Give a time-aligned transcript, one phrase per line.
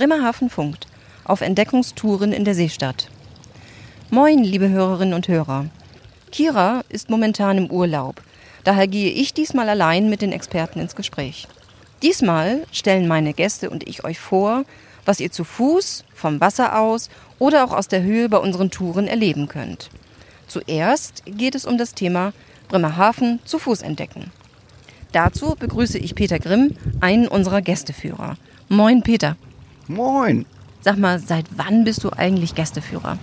[0.00, 0.86] Bremerhaven funkt
[1.24, 3.08] auf Entdeckungstouren in der Seestadt.
[4.08, 5.66] Moin, liebe Hörerinnen und Hörer.
[6.32, 8.22] Kira ist momentan im Urlaub.
[8.64, 11.46] Daher gehe ich diesmal allein mit den Experten ins Gespräch.
[12.00, 14.64] Diesmal stellen meine Gäste und ich euch vor,
[15.04, 19.06] was ihr zu Fuß, vom Wasser aus oder auch aus der Höhe bei unseren Touren
[19.06, 19.90] erleben könnt.
[20.46, 22.32] Zuerst geht es um das Thema
[22.68, 24.32] Bremerhaven zu Fuß entdecken.
[25.12, 28.38] Dazu begrüße ich Peter Grimm, einen unserer Gästeführer.
[28.70, 29.36] Moin, Peter.
[29.90, 30.46] Moin.
[30.82, 33.18] Sag mal, seit wann bist du eigentlich Gästeführer?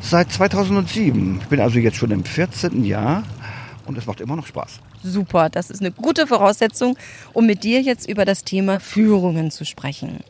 [0.00, 1.40] Seit 2007.
[1.42, 2.82] Ich bin also jetzt schon im 14.
[2.84, 3.24] Jahr
[3.84, 4.80] und es macht immer noch Spaß.
[5.02, 6.96] Super, das ist eine gute Voraussetzung,
[7.34, 10.20] um mit dir jetzt über das Thema Führungen zu sprechen.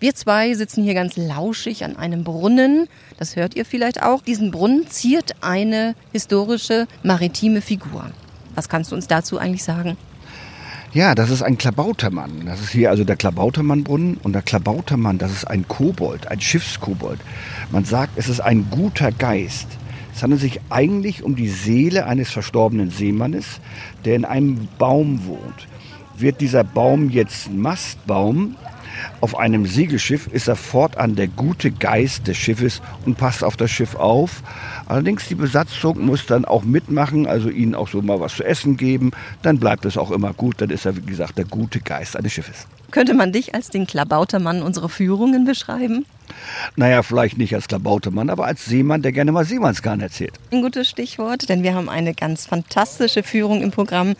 [0.00, 2.88] Wir zwei sitzen hier ganz lauschig an einem Brunnen.
[3.18, 4.22] Das hört ihr vielleicht auch.
[4.22, 8.10] Diesen Brunnen ziert eine historische maritime Figur.
[8.56, 9.96] Was kannst du uns dazu eigentlich sagen?
[10.94, 12.46] Ja, das ist ein Klabautermann.
[12.46, 14.18] Das ist hier also der Klabautermannbrunnen.
[14.22, 17.20] Und der Klabautermann, das ist ein Kobold, ein Schiffskobold.
[17.70, 19.66] Man sagt, es ist ein guter Geist.
[20.14, 23.60] Es handelt sich eigentlich um die Seele eines verstorbenen Seemannes,
[24.06, 25.68] der in einem Baum wohnt.
[26.16, 28.56] Wird dieser Baum jetzt Mastbaum,
[29.20, 33.70] auf einem Segelschiff ist er fortan der gute Geist des Schiffes und passt auf das
[33.70, 34.42] Schiff auf.
[34.86, 38.76] Allerdings die Besatzung muss dann auch mitmachen, also ihnen auch so mal was zu essen
[38.76, 39.10] geben.
[39.42, 40.60] Dann bleibt es auch immer gut.
[40.60, 42.66] Dann ist er, wie gesagt, der gute Geist eines Schiffes.
[42.90, 46.06] Könnte man dich als den Klabautermann unserer Führungen beschreiben?
[46.76, 50.32] Naja, vielleicht nicht als Klabautermann, aber als Seemann, der gerne mal Seemannsgarn erzählt.
[50.50, 54.14] Ein gutes Stichwort, denn wir haben eine ganz fantastische Führung im Programm,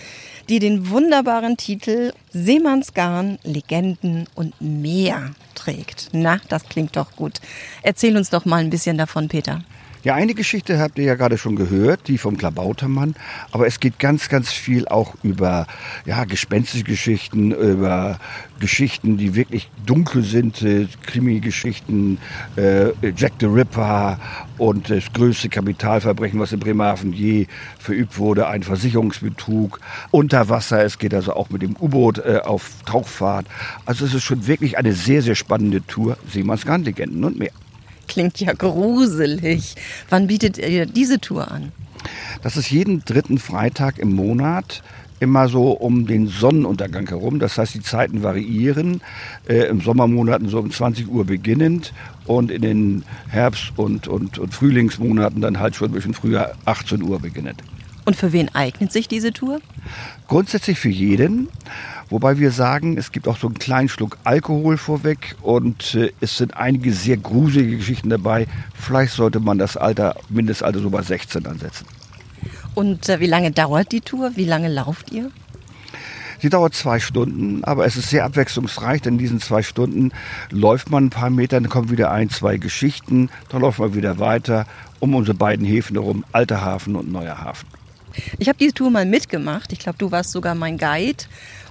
[0.48, 6.08] die den wunderbaren Titel Seemannsgarn, Legenden und Meer trägt.
[6.12, 7.40] Na, das klingt doch gut.
[7.82, 9.62] Erzähl uns doch mal ein bisschen davon, Peter.
[10.08, 13.14] Ja, eine Geschichte habt ihr ja gerade schon gehört, die vom Klabautermann.
[13.50, 15.66] Aber es geht ganz, ganz viel auch über
[16.06, 18.18] ja, gespenstische Geschichten, über
[18.58, 22.16] Geschichten, die wirklich dunkel sind, äh, Krimi-Geschichten,
[22.56, 24.18] äh, Jack the Ripper
[24.56, 27.46] und das größte Kapitalverbrechen, was in Bremerhaven je
[27.78, 29.78] verübt wurde, ein Versicherungsbetrug,
[30.10, 30.82] unter Wasser.
[30.82, 33.44] Es geht also auch mit dem U-Boot äh, auf Tauchfahrt.
[33.84, 36.16] Also es ist schon wirklich eine sehr, sehr spannende Tour.
[36.32, 37.52] Seemannsgarn-Legenden und mehr.
[38.08, 39.74] Klingt ja gruselig.
[40.08, 41.72] Wann bietet ihr diese Tour an?
[42.42, 44.82] Das ist jeden dritten Freitag im Monat
[45.20, 47.38] immer so um den Sonnenuntergang herum.
[47.38, 49.00] Das heißt, die Zeiten variieren.
[49.48, 51.92] Äh, Im Sommermonaten so um 20 Uhr beginnend
[52.26, 57.02] und in den Herbst- und, und, und Frühlingsmonaten dann halt schon ein bisschen früher 18
[57.02, 57.62] Uhr beginnend.
[58.04, 59.60] Und für wen eignet sich diese Tour?
[60.28, 61.48] Grundsätzlich für jeden.
[62.10, 66.38] Wobei wir sagen, es gibt auch so einen kleinen Schluck Alkohol vorweg und äh, es
[66.38, 68.46] sind einige sehr gruselige Geschichten dabei.
[68.74, 71.86] Vielleicht sollte man das Alter, Mindestalter so bei 16 ansetzen.
[72.74, 74.32] Und äh, wie lange dauert die Tour?
[74.36, 75.30] Wie lange lauft ihr?
[76.40, 80.12] Sie dauert zwei Stunden, aber es ist sehr abwechslungsreich, denn in diesen zwei Stunden
[80.50, 84.20] läuft man ein paar Meter, dann kommen wieder ein, zwei Geschichten, dann läuft man wieder
[84.20, 84.66] weiter
[85.00, 87.68] um unsere beiden Häfen herum, Alter Hafen und Neuer Hafen.
[88.38, 89.72] Ich habe diese Tour mal mitgemacht.
[89.72, 91.24] Ich glaube, du warst sogar mein Guide.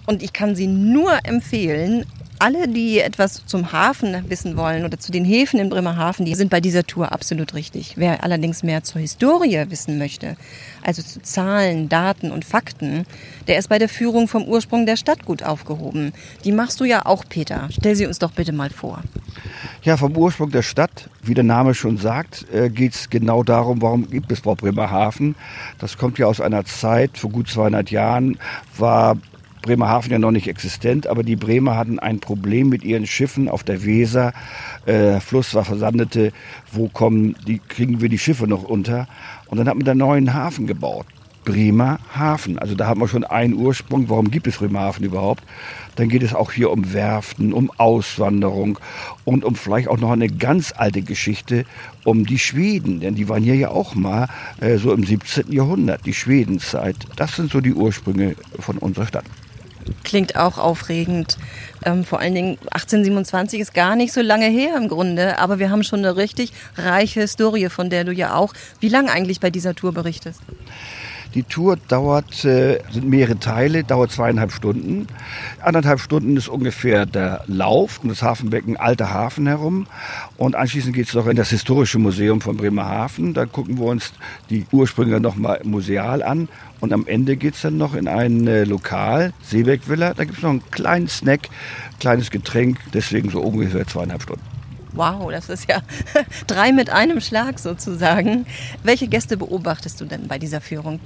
[0.07, 2.05] Und ich kann sie nur empfehlen.
[2.39, 6.49] Alle, die etwas zum Hafen wissen wollen oder zu den Häfen in Bremerhaven, die sind
[6.49, 7.95] bei dieser Tour absolut richtig.
[7.97, 10.37] Wer allerdings mehr zur Historie wissen möchte,
[10.83, 13.05] also zu Zahlen, Daten und Fakten,
[13.47, 16.13] der ist bei der Führung vom Ursprung der Stadt gut aufgehoben.
[16.45, 17.67] Die machst du ja auch, Peter.
[17.71, 19.01] Stell sie uns doch bitte mal vor.
[19.81, 23.81] Ja, vom Ursprung der Stadt, wie der Name schon sagt, äh, geht es genau darum,
[23.81, 25.35] warum gibt es überhaupt Bremerhaven.
[25.79, 28.37] Das kommt ja aus einer Zeit, vor gut 200 Jahren
[28.77, 29.17] war
[29.67, 33.63] Bremerhaven ja noch nicht existent, aber die Bremer hatten ein Problem mit ihren Schiffen auf
[33.63, 34.31] der Weser.
[34.85, 36.31] Äh, Fluss war versandete,
[36.71, 39.07] wo kommen, die kriegen wir die Schiffe noch unter?
[39.47, 41.05] Und dann hat man da einen neuen Hafen gebaut.
[41.43, 42.59] Bremerhaven.
[42.59, 44.09] Also da haben wir schon einen Ursprung.
[44.09, 45.43] Warum gibt es Bremerhaven überhaupt?
[45.95, 48.79] Dann geht es auch hier um Werften, um Auswanderung
[49.23, 51.65] und um vielleicht auch noch eine ganz alte Geschichte
[52.03, 52.99] um die Schweden.
[52.99, 54.27] Denn die waren hier ja auch mal
[54.59, 55.51] äh, so im 17.
[55.51, 56.97] Jahrhundert, die Schwedenzeit.
[57.15, 59.25] Das sind so die Ursprünge von unserer Stadt.
[60.03, 61.37] Klingt auch aufregend.
[61.83, 65.69] Ähm, vor allen Dingen 1827 ist gar nicht so lange her im Grunde, aber wir
[65.69, 69.49] haben schon eine richtig reiche Historie, von der du ja auch, wie lange eigentlich bei
[69.49, 70.41] dieser Tour berichtest.
[71.37, 75.05] Die Tour dauert, äh, sind mehrere Teile, dauert zweieinhalb Stunden.
[75.61, 79.85] Anderthalb Stunden ist ungefähr der Lauf um das Hafenbecken Alter Hafen herum.
[80.37, 83.35] Und anschließend geht es noch in das Historische Museum von Bremerhaven.
[83.35, 84.13] Da gucken wir uns
[84.49, 86.49] die Ursprünge nochmal museal an.
[86.79, 90.15] Und am Ende geht es dann noch in ein äh, Lokal, Seebeck Villa.
[90.15, 91.49] Da gibt es noch einen kleinen Snack,
[91.99, 94.56] kleines Getränk, deswegen so ungefähr zweieinhalb Stunden.
[94.97, 95.81] Wow, das ist ja
[96.47, 98.45] drei mit einem Schlag sozusagen.
[98.83, 100.99] Welche Gäste beobachtest du denn bei dieser Führung?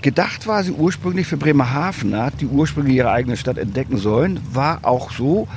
[0.00, 4.38] Gedacht war sie ursprünglich für Bremerhavener, die ursprünglich ihre eigene Stadt entdecken sollen.
[4.52, 5.48] War auch so.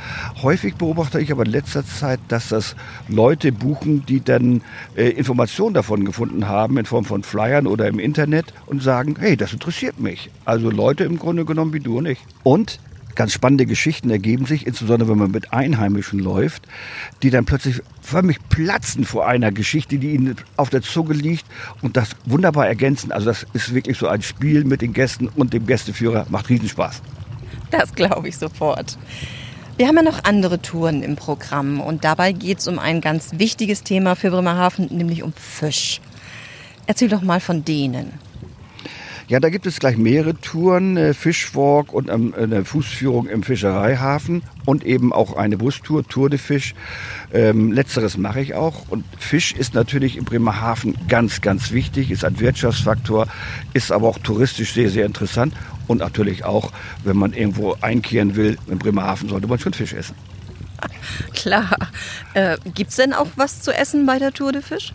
[0.42, 2.76] Häufig beobachte ich aber in letzter Zeit, dass das
[3.08, 4.64] Leute buchen, die dann
[4.96, 9.38] äh, Informationen davon gefunden haben in Form von Flyern oder im Internet und sagen, hey,
[9.38, 10.32] das interessiert mich.
[10.44, 12.20] Also Leute im Grunde genommen wie du und ich.
[12.42, 12.80] Und
[13.16, 16.68] ganz spannende Geschichten ergeben sich, insbesondere wenn man mit Einheimischen läuft,
[17.24, 21.46] die dann plötzlich förmlich platzen vor einer Geschichte, die ihnen auf der Zunge liegt
[21.82, 23.12] und das wunderbar ergänzen.
[23.12, 27.02] Also das ist wirklich so ein Spiel mit den Gästen und dem Gästeführer, macht Riesenspaß.
[27.72, 28.98] Das glaube ich sofort.
[29.78, 33.32] Wir haben ja noch andere Touren im Programm und dabei geht es um ein ganz
[33.40, 36.02] wichtiges Thema für Bremerhaven, nämlich um Fisch.
[36.86, 38.14] Erzähl doch mal von denen.
[39.32, 44.44] Ja, da gibt es gleich mehrere Touren, äh, Fischwalk und ähm, eine Fußführung im Fischereihafen
[44.66, 46.76] und eben auch eine Bustour, Tour de Fisch.
[47.32, 48.90] Ähm, letzteres mache ich auch.
[48.90, 53.28] Und Fisch ist natürlich im Bremerhaven ganz, ganz wichtig, ist ein Wirtschaftsfaktor,
[53.72, 55.54] ist aber auch touristisch sehr, sehr interessant.
[55.88, 56.74] Und natürlich auch,
[57.06, 60.16] wenn man irgendwo einkehren will, in Bremerhaven sollte man schon Fisch essen.
[61.34, 61.70] Klar.
[62.34, 64.94] Äh, Gibt es denn auch was zu essen bei der Tour de Fisch?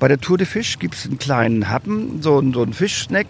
[0.00, 3.26] Bei der Tour de Fisch gibt es einen kleinen Happen, so, ein, so ein Fischsnack,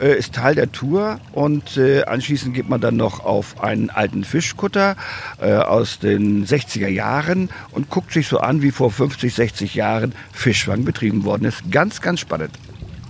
[0.00, 4.24] äh, ist Teil der Tour und äh, anschließend geht man dann noch auf einen alten
[4.24, 4.96] Fischkutter
[5.40, 10.12] äh, aus den 60er Jahren und guckt sich so an, wie vor 50, 60 Jahren
[10.32, 11.70] Fischfang betrieben worden ist.
[11.70, 12.50] Ganz, ganz spannend.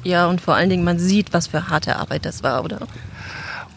[0.05, 2.87] Ja, und vor allen Dingen, man sieht, was für harte Arbeit das war, oder?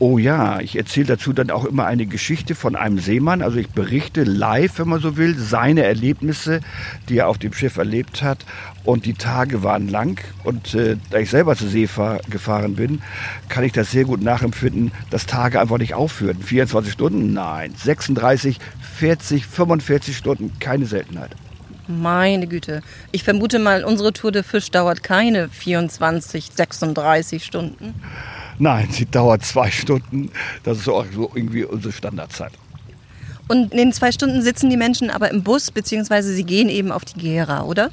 [0.03, 3.43] Oh ja, ich erzähle dazu dann auch immer eine Geschichte von einem Seemann.
[3.43, 6.61] Also ich berichte live, wenn man so will, seine Erlebnisse,
[7.07, 8.43] die er auf dem Schiff erlebt hat.
[8.83, 10.19] Und die Tage waren lang.
[10.43, 11.87] Und äh, da ich selber zur See
[12.29, 13.01] gefahren bin,
[13.49, 16.41] kann ich das sehr gut nachempfinden, dass Tage einfach nicht aufhören.
[16.41, 17.33] 24 Stunden?
[17.33, 17.73] Nein.
[17.75, 18.57] 36,
[18.97, 21.31] 40, 45 Stunden, keine Seltenheit.
[21.87, 22.81] Meine Güte.
[23.11, 27.93] Ich vermute mal, unsere Tour de Fisch dauert keine 24, 36 Stunden.
[28.59, 30.31] Nein, sie dauert zwei Stunden.
[30.63, 32.51] Das ist auch so irgendwie unsere Standardzeit.
[33.47, 36.91] Und in den zwei Stunden sitzen die Menschen aber im Bus, beziehungsweise sie gehen eben
[36.91, 37.89] auf die Gera, oder?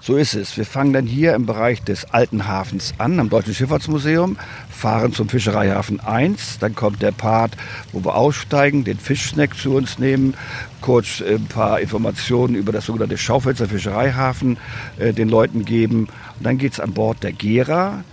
[0.00, 0.56] So ist es.
[0.56, 4.36] Wir fangen dann hier im Bereich des Alten Hafens an, am Deutschen Schifffahrtsmuseum,
[4.70, 6.58] fahren zum Fischereihafen 1.
[6.58, 7.56] Dann kommt der Part,
[7.92, 10.34] wo wir aussteigen, den Fischsnack zu uns nehmen,
[10.80, 14.56] kurz ein paar Informationen über das sogenannte Schaufenster Fischereihafen
[14.98, 16.08] äh, den Leuten geben.
[16.38, 18.04] Und dann geht es an Bord der Gera.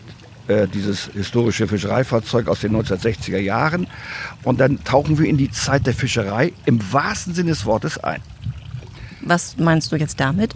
[0.47, 3.85] Äh, dieses historische Fischereifahrzeug aus den 1960er Jahren.
[4.43, 8.21] Und dann tauchen wir in die Zeit der Fischerei im wahrsten Sinne des Wortes ein.
[9.21, 10.53] Was meinst du jetzt damit?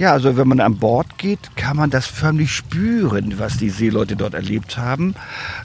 [0.00, 4.16] Ja, also wenn man an Bord geht, kann man das förmlich spüren, was die Seeleute
[4.16, 5.14] dort erlebt haben.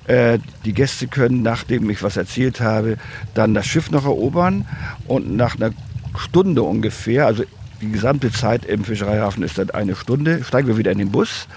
[0.08, 2.98] Äh, die Gäste können, nachdem ich was erzählt habe,
[3.34, 4.68] dann das Schiff noch erobern
[5.08, 5.72] und nach einer
[6.18, 7.46] Stunde ungefähr, also
[7.80, 11.48] die gesamte Zeit im Fischereihafen ist dann eine Stunde, steigen wir wieder in den Bus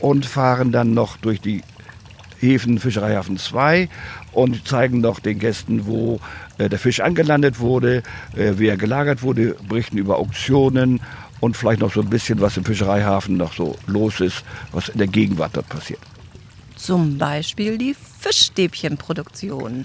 [0.00, 1.62] und fahren dann noch durch die
[2.40, 3.88] Häfen Fischereihafen 2
[4.32, 6.18] und zeigen noch den Gästen, wo
[6.58, 8.02] äh, der Fisch angelandet wurde,
[8.36, 11.00] äh, wie er gelagert wurde, berichten über Auktionen
[11.44, 14.96] und vielleicht noch so ein bisschen, was im Fischereihafen noch so los ist, was in
[14.96, 16.00] der Gegenwart dort passiert.
[16.74, 19.84] Zum Beispiel die Fischstäbchenproduktion.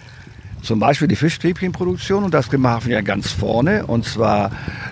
[0.63, 3.85] Zum Beispiel die Fischstäbchenproduktion und das Bremerhaven ja ganz vorne.
[3.85, 4.51] Und zwar,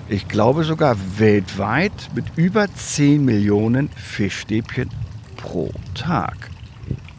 [0.10, 4.90] ich glaube sogar weltweit mit über 10 Millionen Fischstäbchen
[5.38, 6.50] pro Tag.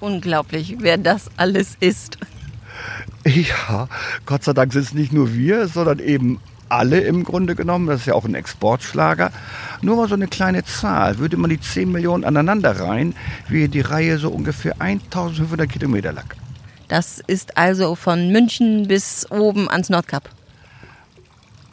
[0.00, 2.18] Unglaublich, wer das alles ist.
[3.24, 3.88] Ja,
[4.26, 6.38] Gott sei Dank sind es nicht nur wir, sondern eben
[6.68, 7.86] alle im Grunde genommen.
[7.86, 9.32] Das ist ja auch ein Exportschlager.
[9.82, 11.18] Nur mal so eine kleine Zahl.
[11.18, 13.14] Würde man die 10 Millionen aneinander rein,
[13.48, 16.32] wäre die Reihe so ungefähr 1500 Kilometer lang.
[16.88, 20.30] Das ist also von München bis oben ans Nordkap.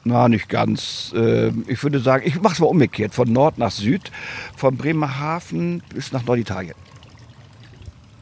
[0.04, 1.14] Na, nicht ganz.
[1.16, 3.16] Ähm, ich würde sagen, ich mache es mal umgekehrt.
[3.16, 4.12] Von Nord nach Süd,
[4.56, 6.76] von Bremerhaven bis nach Norditalien.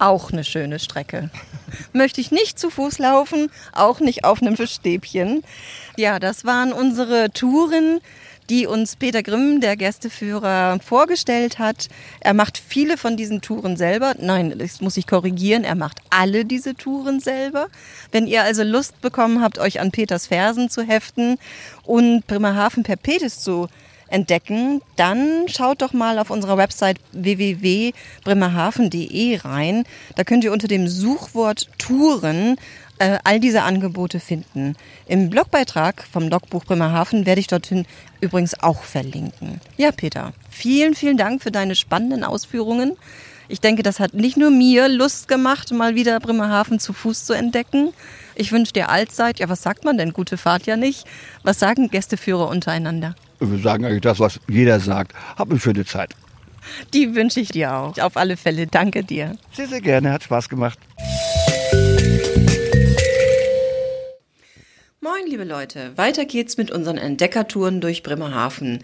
[0.04, 1.30] Auch eine schöne Strecke.
[1.94, 5.44] Möchte ich nicht zu Fuß laufen, auch nicht auf einem Fischstäbchen.
[5.96, 8.02] Ja, das waren unsere Touren
[8.50, 11.88] die uns Peter Grimm, der Gästeführer, vorgestellt hat.
[12.20, 14.16] Er macht viele von diesen Touren selber.
[14.20, 15.64] Nein, das muss ich korrigieren.
[15.64, 17.68] Er macht alle diese Touren selber.
[18.12, 21.38] Wenn ihr also Lust bekommen habt, euch an Peters Fersen zu heften
[21.84, 23.70] und Bremerhaven Perpetus zu
[24.14, 29.86] entdecken, dann schaut doch mal auf unserer Website www.bremerhaven.de rein.
[30.16, 32.58] Da könnt ihr unter dem Suchwort Touren
[33.00, 34.76] äh, all diese Angebote finden.
[35.08, 37.86] Im Blogbeitrag vom Logbuch Bremerhaven werde ich dorthin
[38.22, 39.60] übrigens auch verlinken.
[39.78, 42.96] Ja, Peter, vielen, vielen Dank für deine spannenden Ausführungen.
[43.48, 47.34] Ich denke, das hat nicht nur mir Lust gemacht, mal wieder Bremerhaven zu Fuß zu
[47.34, 47.94] entdecken.
[48.36, 50.14] Ich wünsche dir allzeit, ja, was sagt man denn?
[50.14, 51.06] Gute Fahrt ja nicht.
[51.44, 53.16] Was sagen Gästeführer untereinander?
[53.40, 55.14] Wir sagen eigentlich das, was jeder sagt.
[55.36, 56.16] Hab eine schöne Zeit.
[56.94, 57.98] Die wünsche ich dir auch.
[57.98, 58.68] Auf alle Fälle.
[58.68, 59.36] Danke dir.
[59.52, 60.12] Sehr, sehr gerne.
[60.12, 60.80] Hat Spaß gemacht.
[65.04, 65.92] Moin, liebe Leute.
[65.98, 68.80] Weiter geht's mit unseren Entdeckertouren durch Bremerhaven.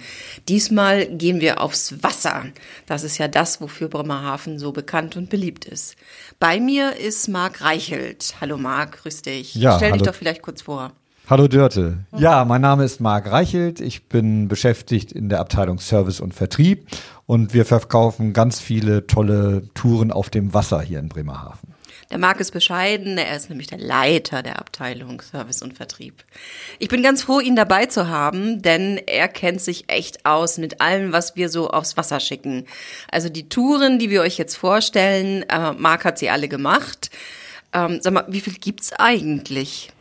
[0.50, 2.44] Diesmal gehen wir aufs Wasser.
[2.88, 5.96] Das ist ja das, wofür Bremerhaven so bekannt und beliebt ist.
[6.38, 8.36] Bei mir ist Marc Reichelt.
[8.42, 9.56] Hallo Marc, grüß dich.
[9.56, 10.00] Ja, Stell hallo.
[10.00, 10.92] dich doch vielleicht kurz vor.
[11.30, 12.00] Hallo Dörte.
[12.18, 13.80] Ja, mein Name ist Marc Reichelt.
[13.80, 16.86] Ich bin beschäftigt in der Abteilung Service und Vertrieb
[17.28, 21.79] und wir verkaufen ganz viele tolle Touren auf dem Wasser hier in Bremerhaven.
[22.12, 26.24] Der Marc ist bescheiden, er ist nämlich der Leiter der Abteilung Service und Vertrieb.
[26.80, 30.82] Ich bin ganz froh, ihn dabei zu haben, denn er kennt sich echt aus mit
[30.82, 32.66] allem, was wir so aufs Wasser schicken.
[33.12, 37.12] Also die Touren, die wir euch jetzt vorstellen, äh, Marc hat sie alle gemacht.
[37.74, 39.92] Ähm, sag mal, wie viel gibt's eigentlich?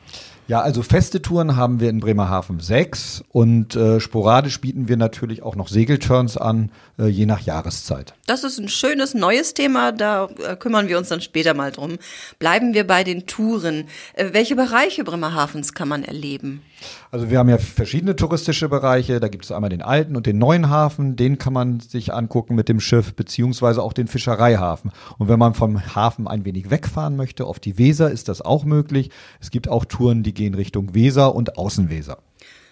[0.49, 5.43] Ja, also feste Touren haben wir in Bremerhaven sechs und äh, sporadisch bieten wir natürlich
[5.43, 8.14] auch noch Segelturns an, äh, je nach Jahreszeit.
[8.25, 11.99] Das ist ein schönes neues Thema, da äh, kümmern wir uns dann später mal drum.
[12.38, 13.88] Bleiben wir bei den Touren.
[14.14, 16.62] Äh, welche Bereiche Bremerhavens kann man erleben?
[17.11, 19.20] Also wir haben ja verschiedene touristische Bereiche.
[19.20, 21.16] Da gibt es einmal den alten und den neuen Hafen.
[21.16, 24.92] Den kann man sich angucken mit dem Schiff, beziehungsweise auch den Fischereihafen.
[25.18, 28.64] Und wenn man vom Hafen ein wenig wegfahren möchte, auf die Weser, ist das auch
[28.64, 29.11] möglich.
[29.40, 32.18] Es gibt auch Touren, die gehen Richtung Weser und Außenweser.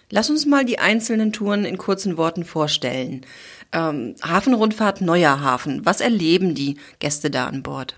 [0.09, 3.25] Lass uns mal die einzelnen Touren in kurzen Worten vorstellen.
[3.73, 5.85] Ähm, Hafenrundfahrt Neuer Hafen.
[5.85, 7.95] Was erleben die Gäste da an Bord?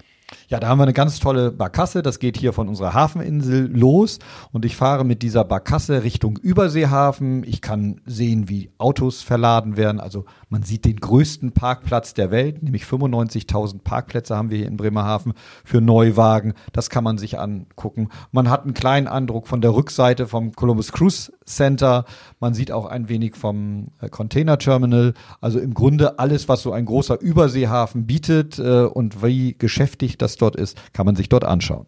[0.50, 2.01] Ja, da haben wir eine ganz tolle Barkasse.
[2.01, 4.18] Das geht hier von unserer Hafeninsel los.
[4.51, 7.44] Und ich fahre mit dieser Barkasse Richtung Überseehafen.
[7.44, 10.00] Ich kann sehen, wie Autos verladen werden.
[10.00, 14.77] Also man sieht den größten Parkplatz der Welt, nämlich 95.000 Parkplätze haben wir hier in
[14.77, 16.56] Bremerhaven für Neuwagen.
[16.74, 18.10] Das kann man sich angucken.
[18.32, 22.06] Man hat einen kleinen Eindruck von der Rückseite vom Columbus Cruise Center.
[22.39, 25.13] Man sieht auch ein wenig vom äh, Container Terminal.
[25.41, 30.38] Also im Grunde alles, was so ein großer Überseehafen bietet äh, und wie geschäftig das
[30.41, 31.86] dort ist, kann man sich dort anschauen.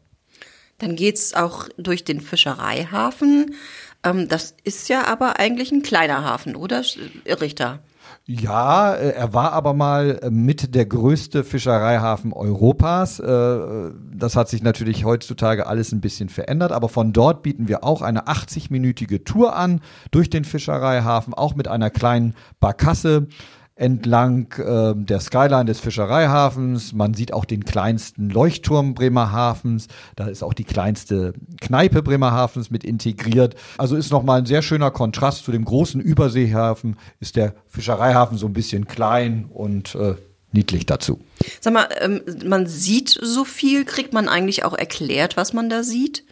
[0.77, 3.55] Dann geht's auch durch den Fischereihafen.
[4.03, 6.84] Ähm, das ist ja aber eigentlich ein kleiner Hafen, oder?
[7.55, 7.79] Da?
[8.25, 13.20] Ja, äh, er war aber mal äh, mit der größte Fischereihafen Europas.
[13.20, 17.84] Äh, Das hat sich natürlich heutzutage alles ein bisschen verändert, aber von dort bieten wir
[17.84, 19.81] auch eine 80-minütige Tour an
[20.12, 23.27] durch den Fischereihafen, auch mit einer kleinen Barkasse
[23.82, 26.94] entlang äh, der Skyline des Fischereihafens.
[26.94, 29.88] Man sieht auch den kleinsten Leuchtturm Bremerhavens.
[30.16, 33.56] Da ist auch die kleinste Kneipe Bremerhavens mit integriert.
[33.80, 36.96] Also ist nochmal ein sehr schöner Kontrast zu dem großen Überseehafen.
[37.20, 40.14] Ist der Fischereihafen so ein bisschen klein und äh,
[40.52, 41.20] niedlich dazu.
[41.60, 43.84] Sag mal, ähm, man sieht so viel.
[43.86, 46.24] Kriegt man eigentlich auch erklärt, was man da sieht?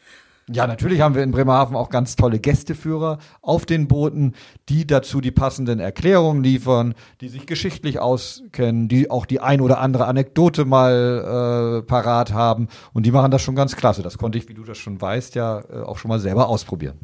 [0.52, 4.34] Ja, natürlich haben wir in Bremerhaven auch ganz tolle Gästeführer auf den Booten,
[4.68, 9.80] die dazu die passenden Erklärungen liefern, die sich geschichtlich auskennen, die auch die ein oder
[9.80, 12.68] andere Anekdote mal äh, parat haben.
[12.94, 14.02] Und die machen das schon ganz klasse.
[14.02, 16.98] Das konnte ich, wie du das schon weißt, ja äh, auch schon mal selber ausprobieren.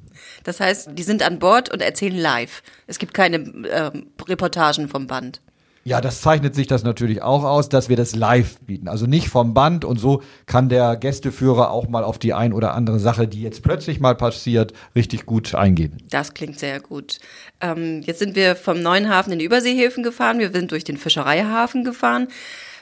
[0.43, 2.63] Das heißt, die sind an Bord und erzählen live.
[2.87, 5.41] Es gibt keine ähm, Reportagen vom Band.
[5.87, 8.87] Ja, das zeichnet sich das natürlich auch aus, dass wir das live bieten.
[8.87, 12.73] Also nicht vom Band und so kann der Gästeführer auch mal auf die ein oder
[12.73, 16.01] andere Sache, die jetzt plötzlich mal passiert, richtig gut eingehen.
[16.09, 17.19] Das klingt sehr gut.
[17.61, 20.39] Ähm, jetzt sind wir vom neuen Hafen in die Überseehäfen gefahren.
[20.39, 22.29] Wir sind durch den Fischereihafen gefahren.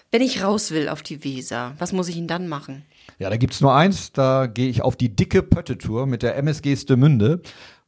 [0.10, 2.86] Wenn ich raus will auf die Weser, was muss ich denn dann machen?
[3.20, 6.78] Ja, da gibt's nur eins, da gehe ich auf die dicke Pötte-Tour mit der MSG
[6.78, 7.42] Stemünde.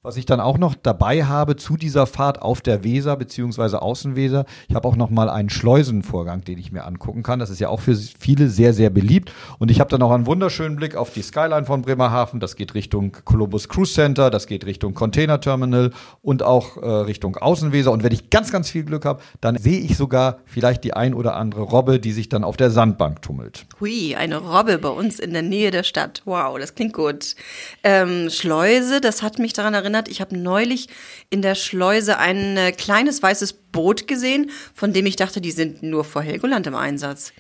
[0.06, 4.46] Was ich dann auch noch dabei habe zu dieser Fahrt auf der Weser beziehungsweise Außenweser,
[4.70, 7.40] ich habe auch noch mal einen Schleusenvorgang, den ich mir angucken kann.
[7.40, 9.34] Das ist ja auch für viele sehr, sehr beliebt.
[9.58, 12.40] Und ich habe dann auch einen wunderschönen Blick auf die Skyline von Bremerhaven.
[12.40, 15.90] Das geht Richtung Columbus Cruise Center, das geht Richtung Container Terminal
[16.22, 17.92] und auch äh, Richtung Außenweser.
[17.92, 21.16] Und wenn ich ganz, ganz viel Glück habe, dann sehe ich sogar vielleicht die ein
[21.16, 23.66] oder andere Robbe, die sich dann auf der Sandbank tummelt.
[23.80, 26.22] Hui, eine Robbe bei uns in der Nähe der Stadt.
[26.26, 27.36] Wow, das klingt gut.
[27.84, 30.88] Ähm, Schleuse, das hat mich daran erinnert, ich habe neulich
[31.30, 35.84] in der Schleuse ein äh, kleines weißes Boot gesehen, von dem ich dachte, die sind
[35.84, 37.34] nur vor Helgoland im Einsatz.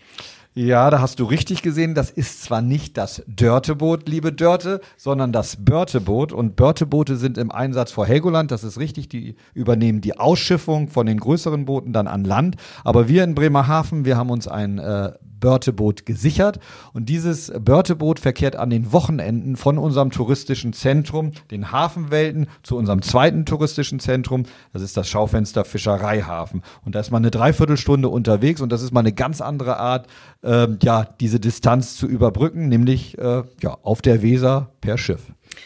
[0.57, 1.95] Ja, da hast du richtig gesehen.
[1.95, 6.31] Das ist zwar nicht das Dörteboot, liebe Dörte, sondern das Börteboot.
[6.31, 8.51] Und Börteboote sind im Einsatz vor Helgoland.
[8.51, 9.09] Das ist richtig.
[9.09, 12.55] Die übernehmen die Ausschiffung von den größeren Booten dann an Land.
[12.85, 16.59] Aber wir in Bremerhaven, wir haben uns ein äh, Börteboot gesichert.
[16.93, 23.01] Und dieses Börteboot verkehrt an den Wochenenden von unserem touristischen Zentrum, den Hafenwelten, zu unserem
[23.01, 24.43] zweiten touristischen Zentrum.
[24.73, 26.63] Das ist das Schaufenster Fischereihafen.
[26.83, 30.07] Und da ist man eine Dreiviertelstunde unterwegs und das ist mal eine ganz andere Art,
[30.43, 35.21] ähm, ja, diese Distanz zu überbrücken, nämlich äh, ja, auf der Weser per Schiff.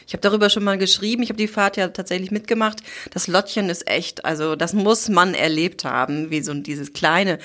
[0.08, 1.24] Ich habe darüber schon mal geschrieben.
[1.24, 2.80] Ich habe die Fahrt ja tatsächlich mitgemacht.
[3.12, 7.40] Das Lottchen ist echt, also das muss man erlebt haben, wie so dieses kleine,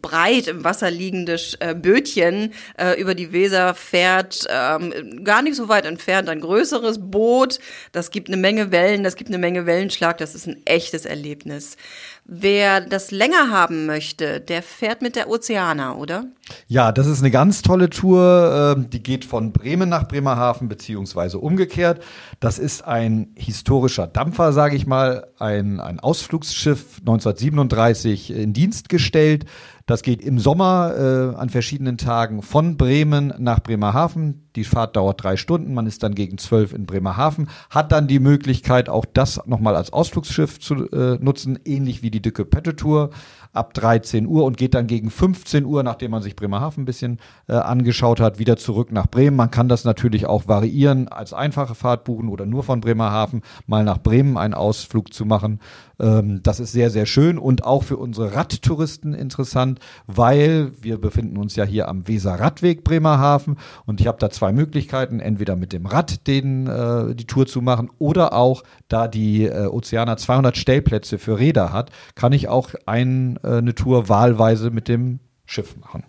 [0.00, 4.46] breit im Wasser liegende äh, Bötchen äh, über die Weser fährt.
[4.48, 7.58] Ähm, gar nicht so weit entfernt ein größeres Boot.
[7.92, 10.18] Das gibt eine Menge Wellen, das gibt eine Menge Wellenschlag.
[10.18, 11.76] Das ist ein echtes Erlebnis.
[12.24, 16.26] Wer das länger haben möchte, der fährt mit der Ozeaner, oder?
[16.68, 18.74] Ja, das ist eine ganz tolle Tour.
[18.76, 22.02] Ähm, die geht von Bremen nach Bremerhaven beziehungsweise umgekehrt.
[22.38, 29.44] Das ist ein historischer Dampfer, sage ich mal, ein, ein Ausflugsschiff 1937 in Dienst gestellt.
[29.92, 34.48] Das geht im Sommer äh, an verschiedenen Tagen von Bremen nach Bremerhaven.
[34.56, 35.74] Die Fahrt dauert drei Stunden.
[35.74, 39.92] Man ist dann gegen zwölf in Bremerhaven, hat dann die Möglichkeit, auch das nochmal als
[39.92, 43.10] Ausflugsschiff zu äh, nutzen, ähnlich wie die Dicke Pette Tour
[43.52, 47.18] ab 13 Uhr und geht dann gegen 15 Uhr, nachdem man sich Bremerhaven ein bisschen
[47.48, 49.36] äh, angeschaut hat, wieder zurück nach Bremen.
[49.36, 53.84] Man kann das natürlich auch variieren, als einfache Fahrt buchen oder nur von Bremerhaven mal
[53.84, 55.60] nach Bremen einen Ausflug zu machen.
[56.02, 61.38] Ähm, das ist sehr, sehr schön und auch für unsere Radtouristen interessant, weil wir befinden
[61.38, 63.56] uns ja hier am Weser Radweg Bremerhaven
[63.86, 67.62] und ich habe da zwei Möglichkeiten, entweder mit dem Rad den, äh, die Tour zu
[67.62, 72.70] machen oder auch, da die äh, Oceana 200 Stellplätze für Räder hat, kann ich auch
[72.84, 76.02] ein, äh, eine Tour wahlweise mit dem Schiff machen.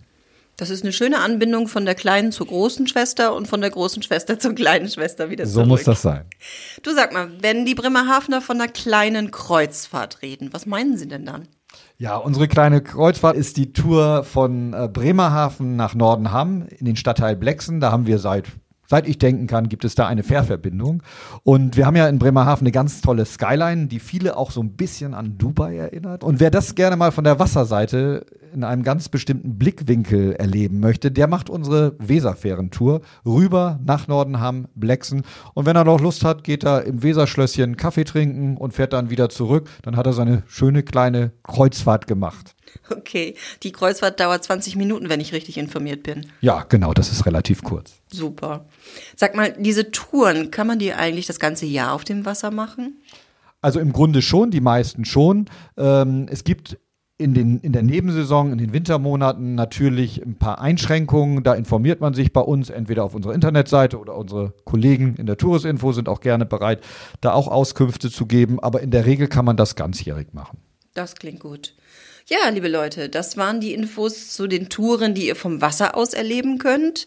[0.55, 4.03] Das ist eine schöne Anbindung von der kleinen zur großen Schwester und von der großen
[4.03, 5.65] Schwester zur kleinen Schwester wieder zurück.
[5.65, 6.25] So muss das sein.
[6.83, 11.25] Du sag mal, wenn die Bremerhavener von einer kleinen Kreuzfahrt reden, was meinen sie denn
[11.25, 11.48] dann?
[11.98, 17.36] Ja, unsere kleine Kreuzfahrt ist die Tour von äh, Bremerhaven nach Nordenham in den Stadtteil
[17.36, 17.79] Blexen.
[17.79, 18.48] Da haben wir seit
[18.88, 21.01] seit ich denken kann, gibt es da eine Fährverbindung.
[21.41, 24.74] Und wir haben ja in Bremerhaven eine ganz tolle Skyline, die viele auch so ein
[24.74, 26.24] bisschen an Dubai erinnert.
[26.24, 31.12] Und wer das gerne mal von der Wasserseite in einem ganz bestimmten Blickwinkel erleben möchte,
[31.12, 35.24] der macht unsere Weserfährentour rüber nach Nordenham, Blexen.
[35.53, 39.10] Und wenn er noch Lust hat, geht er im Weserschlösschen Kaffee trinken und fährt dann
[39.10, 39.69] wieder zurück.
[39.81, 42.55] Dann hat er seine schöne kleine Kreuzfahrt gemacht.
[42.89, 46.25] Okay, die Kreuzfahrt dauert 20 Minuten, wenn ich richtig informiert bin.
[46.41, 48.01] Ja, genau, das ist relativ kurz.
[48.12, 48.65] Super.
[49.15, 52.98] Sag mal, diese Touren, kann man die eigentlich das ganze Jahr auf dem Wasser machen?
[53.61, 55.46] Also im Grunde schon, die meisten schon.
[55.77, 56.77] Ähm, es gibt
[57.17, 61.43] in, den, in der Nebensaison, in den Wintermonaten natürlich ein paar Einschränkungen.
[61.43, 65.37] Da informiert man sich bei uns entweder auf unserer Internetseite oder unsere Kollegen in der
[65.37, 66.83] Tourisinfo sind auch gerne bereit,
[67.21, 68.59] da auch Auskünfte zu geben.
[68.59, 70.57] Aber in der Regel kann man das ganzjährig machen.
[70.93, 71.73] Das klingt gut.
[72.25, 76.13] Ja, liebe Leute, das waren die Infos zu den Touren, die ihr vom Wasser aus
[76.13, 77.05] erleben könnt.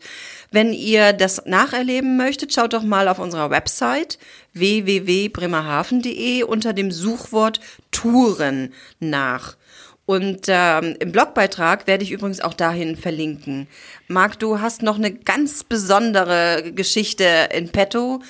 [0.51, 4.19] Wenn ihr das nacherleben möchtet, schaut doch mal auf unserer Website
[4.53, 9.57] www.bremerhaven.de unter dem Suchwort Touren nach.
[10.07, 13.67] Und ähm, im Blogbeitrag werde ich übrigens auch dahin verlinken.
[14.07, 18.21] Marc, du hast noch eine ganz besondere Geschichte in petto.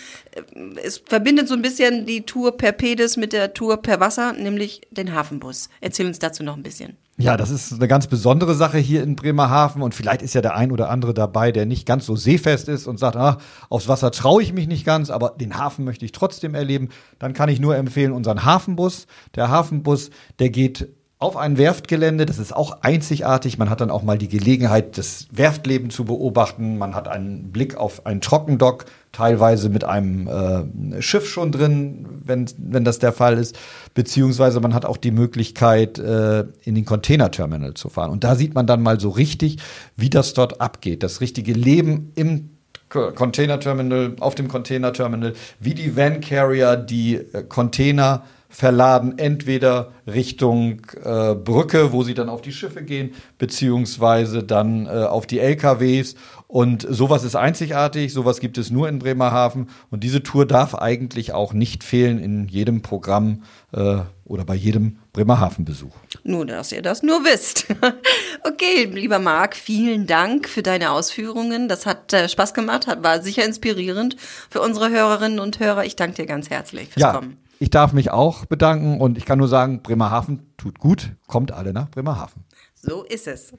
[0.82, 4.80] Es verbindet so ein bisschen die Tour per Pedis mit der Tour per Wasser, nämlich
[4.90, 5.68] den Hafenbus.
[5.82, 6.96] Erzähl uns dazu noch ein bisschen.
[7.18, 10.54] Ja, das ist eine ganz besondere Sache hier in Bremerhaven und vielleicht ist ja der
[10.54, 13.38] ein oder andere dabei, der nicht ganz so seefest ist und sagt, ah,
[13.70, 16.90] aufs Wasser traue ich mich nicht ganz, aber den Hafen möchte ich trotzdem erleben.
[17.18, 19.06] Dann kann ich nur empfehlen unseren Hafenbus.
[19.34, 22.26] Der Hafenbus, der geht auf ein Werftgelände.
[22.26, 23.56] Das ist auch einzigartig.
[23.56, 26.76] Man hat dann auch mal die Gelegenheit, das Werftleben zu beobachten.
[26.76, 32.46] Man hat einen Blick auf ein Trockendock, teilweise mit einem äh, Schiff schon drin, wenn,
[32.58, 33.58] wenn das der Fall ist.
[33.94, 38.10] Beziehungsweise man hat auch die Möglichkeit, äh, in den Containerterminal zu fahren.
[38.10, 39.56] Und da sieht man dann mal so richtig,
[39.96, 41.02] wie das dort abgeht.
[41.02, 42.50] Das richtige Leben im
[42.90, 51.34] Containerterminal, auf dem Containerterminal, wie die Van Carrier die äh, Container verladen, entweder Richtung äh,
[51.34, 56.14] Brücke, wo sie dann auf die Schiffe gehen, beziehungsweise dann äh, auf die LKWs.
[56.48, 59.68] Und sowas ist einzigartig, sowas gibt es nur in Bremerhaven.
[59.90, 64.98] Und diese Tour darf eigentlich auch nicht fehlen in jedem Programm äh, oder bei jedem
[65.12, 65.94] Bremerhaven-Besuch.
[66.22, 67.66] Nur, dass ihr das nur wisst.
[68.44, 71.68] okay, lieber Marc, vielen Dank für deine Ausführungen.
[71.68, 74.16] Das hat äh, Spaß gemacht, hat, war sicher inspirierend
[74.48, 75.84] für unsere Hörerinnen und Hörer.
[75.84, 77.12] Ich danke dir ganz herzlich fürs ja.
[77.12, 77.38] Kommen.
[77.58, 81.72] Ich darf mich auch bedanken und ich kann nur sagen, Bremerhaven tut gut, kommt alle
[81.72, 82.44] nach Bremerhaven.
[82.74, 83.54] So ist es.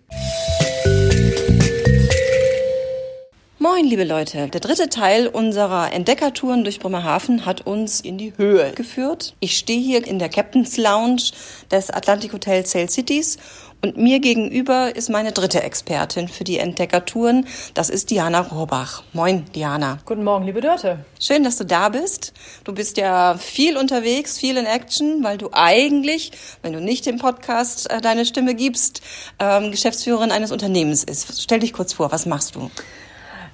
[3.60, 4.50] Moin, liebe Leute.
[4.50, 9.36] Der dritte Teil unserer Entdeckertouren durch Bremerhaven hat uns in die Höhe geführt.
[9.40, 11.32] Ich stehe hier in der Captain's Lounge
[11.72, 13.38] des Atlantic Hotel Sail Cities
[13.82, 17.46] und mir gegenüber ist meine dritte Expertin für die Entdeckertouren.
[17.74, 19.04] Das ist Diana Rohrbach.
[19.14, 20.00] Moin, Diana.
[20.06, 21.06] Guten Morgen, liebe Dörte.
[21.20, 22.34] Schön, dass du da bist.
[22.64, 26.32] Du bist ja viel unterwegs, viel in Action, weil du eigentlich,
[26.64, 29.02] wenn du nicht im Podcast äh, deine Stimme gibst,
[29.40, 31.42] ähm, Geschäftsführerin eines Unternehmens ist.
[31.42, 32.72] Stell dich kurz vor, was machst du?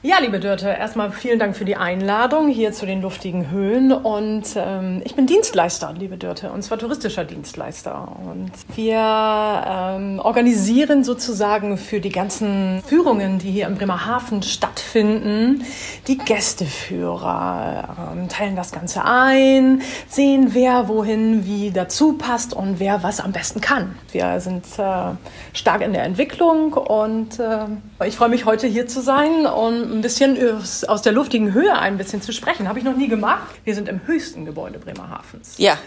[0.06, 3.94] Ja, liebe Dörte, erstmal vielen Dank für die Einladung hier zu den luftigen Höhen.
[3.94, 8.10] Und ähm, ich bin Dienstleister, liebe Dörte, und zwar touristischer Dienstleister.
[8.26, 15.63] Und wir ähm, organisieren sozusagen für die ganzen Führungen, die hier im Bremerhaven stattfinden,
[16.08, 23.04] die Gästeführer, ähm, teilen das Ganze ein, sehen, wer wohin wie dazu passt und wer
[23.04, 23.96] was am besten kann.
[24.12, 25.13] Wir sind äh,
[25.54, 27.68] stark in der Entwicklung und äh,
[28.06, 30.38] ich freue mich heute hier zu sein und ein bisschen
[30.88, 32.68] aus der luftigen Höhe ein bisschen zu sprechen.
[32.68, 33.56] Habe ich noch nie gemacht.
[33.64, 35.56] Wir sind im höchsten Gebäude Bremerhavens.
[35.58, 35.78] Ja,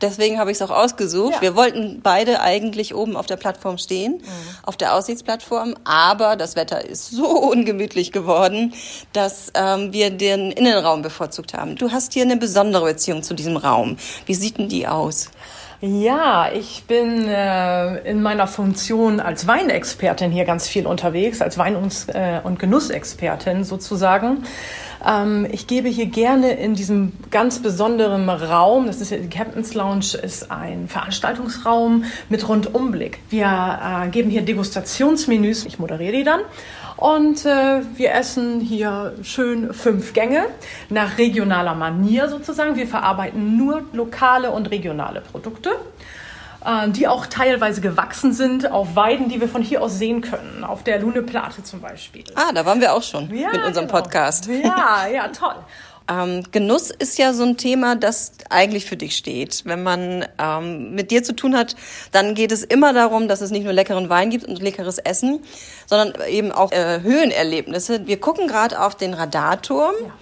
[0.00, 1.34] deswegen habe ich es auch ausgesucht.
[1.34, 1.42] Ja.
[1.42, 4.24] Wir wollten beide eigentlich oben auf der Plattform stehen, mhm.
[4.62, 8.74] auf der Aussichtsplattform, aber das Wetter ist so ungemütlich geworden,
[9.12, 11.76] dass ähm, wir den Innenraum bevorzugt haben.
[11.76, 13.96] Du hast hier eine besondere Beziehung zu diesem Raum.
[14.26, 15.30] Wie sieht denn die aus?
[15.80, 21.76] Ja, ich bin äh, in meiner Funktion als Weinexpertin hier ganz viel unterwegs, als Wein-
[21.76, 24.42] und, äh, und Genussexpertin sozusagen.
[25.06, 30.18] Ähm, ich gebe hier gerne in diesem ganz besonderen Raum, das ist die Captain's Lounge,
[30.20, 33.20] ist ein Veranstaltungsraum mit Rundumblick.
[33.30, 36.40] Wir äh, geben hier Degustationsmenüs, ich moderiere die dann
[36.98, 40.46] und äh, wir essen hier schön fünf Gänge
[40.88, 42.76] nach regionaler Manier sozusagen.
[42.76, 45.70] Wir verarbeiten nur lokale und regionale Produkte
[46.64, 50.64] äh, die auch teilweise gewachsen sind auf Weiden, die wir von hier aus sehen können,
[50.64, 52.24] auf der Lune Plate zum Beispiel.
[52.34, 54.00] Ah, da waren wir auch schon ja, mit unserem genau.
[54.00, 54.46] Podcast.
[54.46, 55.54] Ja, ja, toll.
[56.08, 59.62] Ähm, Genuss ist ja so ein Thema, das eigentlich für dich steht.
[59.64, 61.76] Wenn man ähm, mit dir zu tun hat,
[62.12, 65.40] dann geht es immer darum, dass es nicht nur leckeren Wein gibt und leckeres Essen,
[65.86, 68.06] sondern eben auch äh, Höhenerlebnisse.
[68.06, 69.94] Wir gucken gerade auf den Radarturm.
[70.02, 70.12] Ja.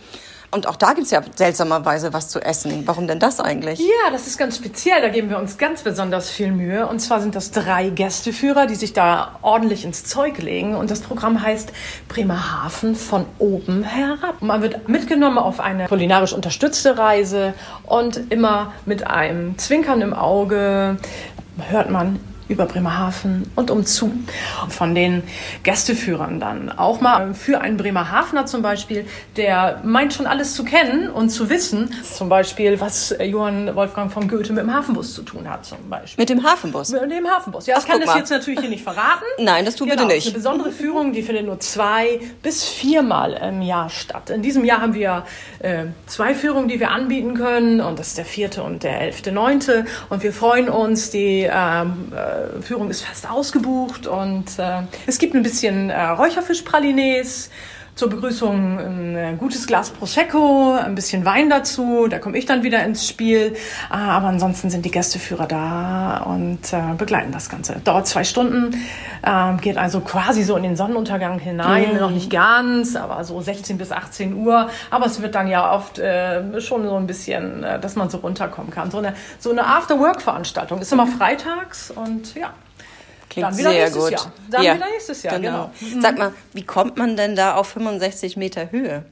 [0.51, 2.83] Und auch da gibt's ja seltsamerweise was zu essen.
[2.87, 3.81] Warum denn das eigentlich?
[3.81, 5.01] Ja, das ist ganz speziell.
[5.03, 6.87] Da geben wir uns ganz besonders viel Mühe.
[6.87, 10.75] Und zwar sind das drei Gästeführer, die sich da ordentlich ins Zeug legen.
[10.75, 11.73] Und das Programm heißt
[12.09, 14.41] Bremerhaven von oben herab.
[14.41, 17.55] Man wird mitgenommen auf eine kulinarisch unterstützte Reise
[17.85, 20.97] und immer mit einem Zwinkern im Auge
[21.69, 24.13] hört man über Bremerhaven und umzu.
[24.69, 25.23] Von den
[25.63, 29.07] Gästeführern dann auch mal für einen Bremerhavener zum Beispiel,
[29.37, 34.29] der meint schon alles zu kennen und zu wissen, zum Beispiel, was Johann Wolfgang von
[34.29, 36.23] Goethe mit dem Hafenbus zu tun hat zum Beispiel.
[36.23, 36.91] Mit dem Hafenbus?
[36.91, 37.67] Mit dem Hafenbus.
[37.67, 38.19] Ja, Ach, ich kann das mal.
[38.19, 39.25] jetzt natürlich hier nicht verraten.
[39.39, 40.27] Nein, das tut genau, bitte nicht.
[40.27, 44.31] Das ist eine besondere Führung, die findet nur zwei bis viermal im Jahr statt.
[44.31, 45.25] In diesem Jahr haben wir
[45.59, 49.33] äh, zwei Führungen, die wir anbieten können und das ist der vierte und der elfte,
[49.33, 55.19] neunte und wir freuen uns, die ähm, äh, Führung ist fast ausgebucht und äh, es
[55.19, 57.51] gibt ein bisschen äh, Räucherfischpralines.
[57.97, 62.09] Zur Begrüßung ein äh, gutes Glas Prosecco, ein bisschen Wein dazu.
[62.09, 63.57] Da komme ich dann wieder ins Spiel.
[63.89, 67.81] Ah, aber ansonsten sind die Gästeführer da und äh, begleiten das Ganze.
[67.83, 68.75] Dauert zwei Stunden,
[69.23, 71.95] äh, geht also quasi so in den Sonnenuntergang hinein.
[71.95, 72.01] Mhm.
[72.01, 74.69] Noch nicht ganz, aber so 16 bis 18 Uhr.
[74.91, 78.19] Aber es wird dann ja oft äh, schon so ein bisschen, äh, dass man so
[78.19, 78.91] runterkommen kann.
[78.91, 82.53] So eine, so eine After-Work-Veranstaltung ist immer freitags und ja.
[83.37, 84.13] Klingt sehr gut.
[84.13, 84.33] Jahr.
[84.51, 84.75] Dann ja.
[84.77, 85.71] wieder nächstes Jahr, genau.
[85.79, 86.01] genau.
[86.01, 89.05] Sag mal, wie kommt man denn da auf 65 Meter Höhe?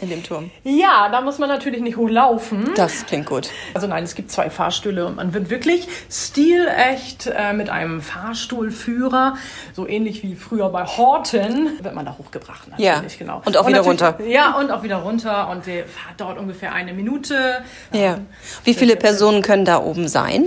[0.00, 0.50] In dem Turm?
[0.64, 2.70] Ja, da muss man natürlich nicht hochlaufen.
[2.76, 3.50] Das klingt gut.
[3.74, 9.36] Also nein, es gibt zwei Fahrstühle und man wird wirklich stilecht äh, mit einem Fahrstuhlführer,
[9.74, 13.18] so ähnlich wie früher bei Horten, wird man da hochgebracht natürlich, ja.
[13.18, 13.42] genau.
[13.44, 14.18] Und auch und wieder runter.
[14.26, 17.62] Ja, und auch wieder runter und die Fahrt dauert ungefähr eine Minute.
[17.92, 18.18] Ja.
[18.64, 20.46] Wie viele Personen können da oben sein?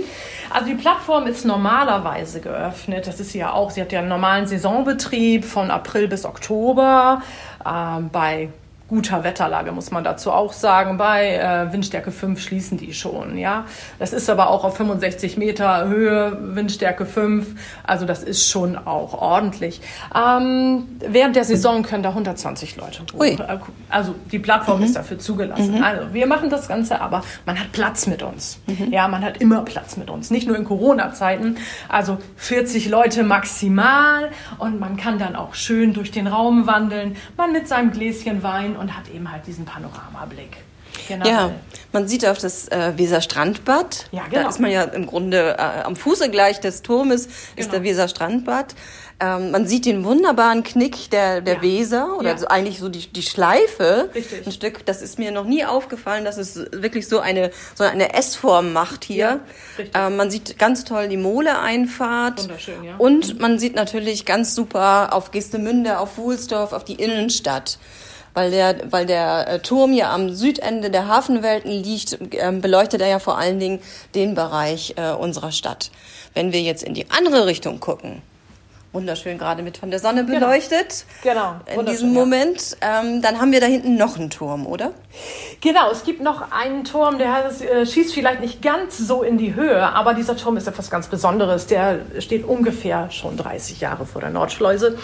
[0.50, 3.06] Also die Plattform ist normalerweise geöffnet.
[3.06, 7.22] Das ist ja auch, sie hat ja einen normalen Saisonbetrieb von April bis Oktober
[7.64, 8.50] äh, bei
[8.88, 10.98] guter Wetterlage, muss man dazu auch sagen.
[10.98, 13.64] Bei äh, Windstärke 5 schließen die schon, ja.
[13.98, 17.46] Das ist aber auch auf 65 Meter Höhe, Windstärke 5.
[17.82, 19.80] Also das ist schon auch ordentlich.
[20.14, 23.20] Ähm, während der Saison können da 120 Leute hoch.
[23.20, 23.36] Ui.
[23.88, 24.84] Also die Plattform mhm.
[24.84, 25.76] ist dafür zugelassen.
[25.76, 25.82] Mhm.
[25.82, 28.58] Also wir machen das Ganze, aber man hat Platz mit uns.
[28.66, 28.92] Mhm.
[28.92, 30.30] Ja, man hat immer Platz mit uns.
[30.30, 31.56] Nicht nur in Corona-Zeiten.
[31.88, 37.16] Also 40 Leute maximal und man kann dann auch schön durch den Raum wandeln.
[37.38, 40.56] Man mit seinem Gläschen Wein und hat eben halt diesen Panoramablick.
[41.08, 41.26] Genau.
[41.28, 41.50] Ja,
[41.92, 44.06] man sieht auf das äh, Weser Strandbad.
[44.12, 44.42] Ja, genau.
[44.42, 47.38] Da ist man ja im Grunde äh, am Fuße gleich des Turmes genau.
[47.56, 48.74] ist der Weser Strandbad.
[49.20, 51.62] Ähm, man sieht den wunderbaren Knick der, der ja.
[51.62, 52.38] Weser oder ja.
[52.38, 54.10] so eigentlich so die, die Schleife.
[54.14, 54.46] Richtig.
[54.46, 58.14] Ein Stück, das ist mir noch nie aufgefallen, dass es wirklich so eine, so eine
[58.14, 59.40] S-Form macht hier.
[59.94, 62.42] Ja, ähm, man sieht ganz toll die Mole-Einfahrt.
[62.42, 62.96] Wunderschön, ja.
[62.98, 67.78] Und man sieht natürlich ganz super auf Gestemünde, auf Wuhlsdorf, auf die Innenstadt
[68.34, 73.08] weil der, weil der äh, Turm ja am Südende der Hafenwelten liegt, äh, beleuchtet er
[73.08, 73.78] ja vor allen Dingen
[74.14, 75.90] den Bereich äh, unserer Stadt.
[76.34, 78.22] Wenn wir jetzt in die andere Richtung gucken,
[78.94, 81.04] wunderschön gerade mit von der Sonne beleuchtet.
[81.22, 81.56] Genau.
[81.66, 82.76] In diesem Moment.
[82.80, 84.92] Ähm, dann haben wir da hinten noch einen Turm, oder?
[85.60, 89.36] Genau, es gibt noch einen Turm, der hat, äh, schießt vielleicht nicht ganz so in
[89.36, 91.66] die Höhe, aber dieser Turm ist etwas ganz Besonderes.
[91.66, 94.96] Der steht ungefähr schon 30 Jahre vor der Nordschleuse.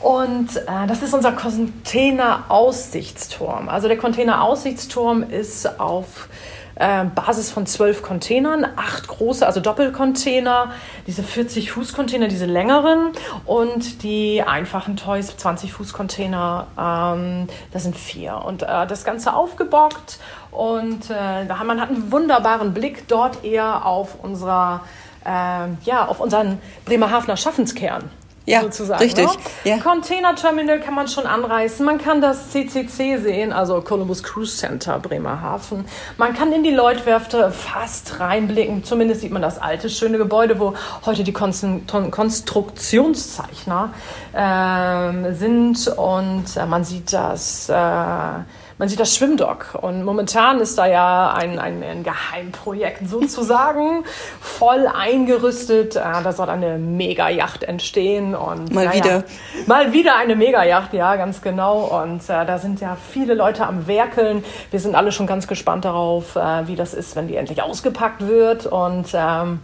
[0.00, 3.68] Und äh, das ist unser Container-Aussichtsturm.
[3.68, 6.28] Also der Container-Aussichtsturm ist auf
[6.76, 10.72] äh, Basis von zwölf Containern, acht große, also Doppelcontainer,
[11.06, 13.12] diese 40 Fuß Container, diese längeren
[13.44, 18.42] und die einfachen Toys 20 Fuß Container, ähm, das sind vier.
[18.44, 20.18] Und äh, das Ganze aufgebockt
[20.50, 24.82] und äh, man hat einen wunderbaren Blick dort eher auf unserer
[25.24, 28.10] äh, ja auf unseren Bremerhavener Schaffenskern
[28.46, 29.02] ja, sozusagen.
[29.02, 29.26] Richtig.
[29.26, 29.32] Ne?
[29.64, 29.78] Ja.
[29.78, 31.84] Container Terminal kann man schon anreißen.
[31.84, 35.84] Man kann das CCC sehen, also Columbus Cruise Center Bremerhaven.
[36.16, 38.84] Man kann in die Lloydwerfte fast reinblicken.
[38.84, 43.92] Zumindest sieht man das alte, schöne Gebäude, wo heute die Konstruktionszeichner
[44.32, 45.88] äh, sind.
[45.88, 47.68] Und äh, man sieht das.
[47.68, 48.44] Äh,
[48.78, 54.04] man sieht das Schwimmdock und momentan ist da ja ein, ein, ein Geheimprojekt sozusagen
[54.40, 55.96] voll eingerüstet.
[55.96, 59.24] Äh, da soll eine Mega-Yacht entstehen und mal naja, wieder
[59.66, 63.86] mal wieder eine Mega-Yacht, ja ganz genau und äh, da sind ja viele Leute am
[63.86, 64.44] werkeln.
[64.70, 68.26] Wir sind alle schon ganz gespannt darauf, äh, wie das ist, wenn die endlich ausgepackt
[68.26, 69.60] wird und ähm,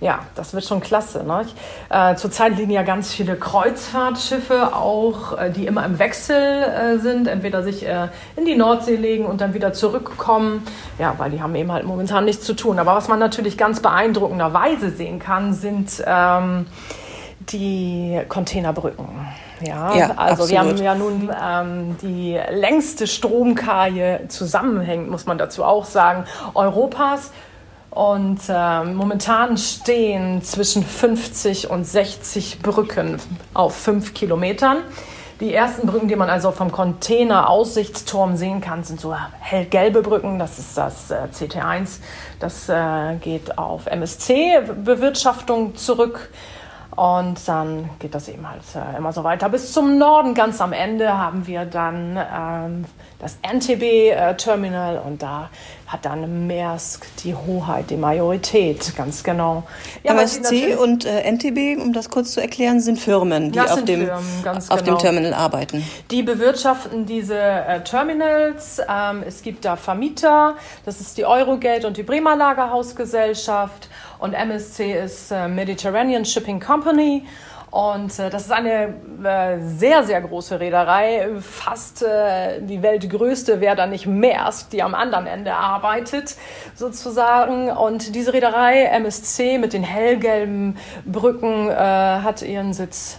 [0.00, 1.22] ja, das wird schon klasse.
[1.22, 1.46] Ne?
[1.88, 7.28] Äh, zurzeit liegen ja ganz viele Kreuzfahrtschiffe auch, äh, die immer im Wechsel äh, sind,
[7.28, 7.86] entweder sich
[8.36, 10.62] in die Nordsee legen und dann wieder zurückkommen.
[10.98, 12.78] Ja, weil die haben eben halt momentan nichts zu tun.
[12.78, 16.66] Aber was man natürlich ganz beeindruckenderweise sehen kann, sind ähm,
[17.40, 19.06] die Containerbrücken.
[19.60, 20.50] Ja, Ja, also absolut.
[20.50, 27.30] wir haben ja nun ähm, die längste Stromkaje zusammenhängt, muss man dazu auch sagen, Europas.
[27.90, 33.18] Und ähm, momentan stehen zwischen 50 und 60 Brücken
[33.54, 34.78] auf fünf Kilometern.
[35.38, 40.38] Die ersten Brücken, die man also vom Container-Aussichtsturm sehen kann, sind so hellgelbe Brücken.
[40.38, 41.98] Das ist das äh, CT1.
[42.40, 46.30] Das äh, geht auf MSC-Bewirtschaftung zurück.
[46.96, 49.50] Und dann geht das eben halt äh, immer so weiter.
[49.50, 52.84] Bis zum Norden, ganz am Ende, haben wir dann ähm,
[53.18, 55.50] das NTB-Terminal und da
[55.86, 59.64] hat dann Maersk die Hoheit, die Majorität, ganz genau.
[60.02, 63.88] Ja, MSC und äh, NTB, um das kurz zu erklären, sind Firmen, die auf, sind
[63.88, 64.96] dem, Firmen, auf dem genau.
[64.96, 65.84] Terminal arbeiten.
[66.10, 68.80] Die bewirtschaften diese äh, Terminals.
[68.88, 73.88] Ähm, es gibt da Vermieter, das ist die Eurogate und die Bremer Lagerhausgesellschaft.
[74.18, 77.24] Und MSC ist äh, Mediterranean Shipping Company.
[77.70, 83.76] Und äh, das ist eine äh, sehr, sehr große Reederei, fast äh, die weltgrößte, wäre
[83.76, 86.36] da nicht Maersk, die am anderen Ende arbeitet,
[86.74, 87.70] sozusagen.
[87.70, 93.18] Und diese Reederei, MSC mit den hellgelben Brücken, äh, hat ihren Sitz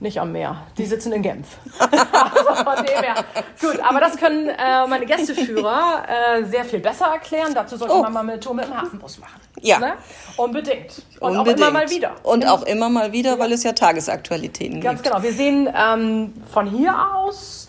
[0.00, 0.62] nicht am Meer.
[0.78, 1.56] Die sitzen in Genf.
[1.78, 3.14] also von dem her.
[3.60, 6.04] Gut, aber das können äh, meine Gästeführer
[6.38, 7.52] äh, sehr viel besser erklären.
[7.54, 8.02] Dazu sollte Oh.
[8.02, 9.40] man mal eine Tour mit dem Hafenbus machen.
[9.60, 9.78] Ja.
[9.78, 9.94] Ne?
[10.36, 11.02] Unbedingt.
[11.20, 11.62] Und Unbedingt.
[11.62, 12.12] auch immer mal wieder.
[12.22, 15.12] Und auch immer mal wieder, weil es ja Tagesaktualitäten Ganz gibt.
[15.12, 15.22] genau.
[15.24, 17.65] Wir sehen ähm, von hier aus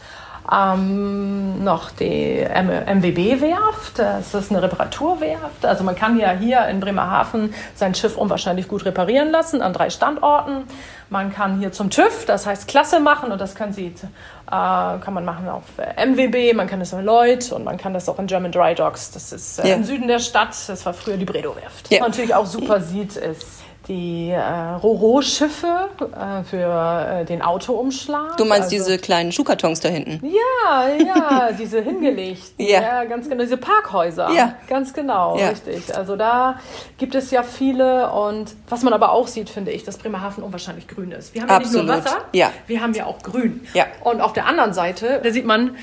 [0.52, 4.00] ähm, noch die MWB-Werft.
[4.00, 5.66] Das ist eine Reparaturwerft.
[5.66, 9.90] Also man kann ja hier in Bremerhaven sein Schiff unwahrscheinlich gut reparieren lassen an drei
[9.90, 10.64] Standorten.
[11.10, 15.14] Man kann hier zum TÜV, das heißt Klasse machen und das kann, sie, äh, kann
[15.14, 18.28] man machen auf MWB, man kann das in Lloyd und man kann das auch in
[18.28, 19.12] German Dry Docks.
[19.12, 19.76] Das ist äh, Ja.
[19.76, 20.50] im Süden der Stadt.
[20.68, 21.90] Das war früher die Bredow-Werft.
[21.92, 21.98] Ja.
[21.98, 23.46] Was man natürlich auch super sieht, ist
[23.88, 28.38] die äh, Roro-Schiffe äh, für äh, den Autoumschlag.
[28.38, 30.20] Du meinst Also- diese kleinen Schuhkartons da hinten?
[30.26, 32.66] Ja, ja, diese hingelegten.
[32.66, 33.04] Ja.
[33.06, 33.44] ganz genau.
[33.44, 34.30] Diese Parkhäuser.
[34.32, 34.56] Ja.
[34.68, 35.50] Ganz genau, Ja.
[35.50, 35.96] richtig.
[35.96, 36.60] Also da
[36.98, 40.88] gibt es ja viele und was man aber auch sieht, finde ich, dass Bremerhaven unwahrscheinlich
[40.88, 41.34] grün ist.
[41.34, 42.06] Wir haben ja nicht nur Absolut.
[42.06, 42.52] Wasser, Ja.
[42.68, 43.66] wir haben ja auch Grün.
[43.74, 43.86] Ja.
[44.04, 45.76] Und auf der anderen Seite, da sieht man